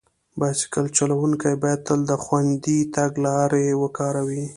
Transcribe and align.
بایسکل 0.39 0.85
چلونکي 0.97 1.53
باید 1.61 1.81
تل 1.87 1.99
د 2.09 2.13
خوندي 2.23 2.79
تګ 2.95 3.11
لارې 3.25 3.65
وکاروي. 3.81 4.45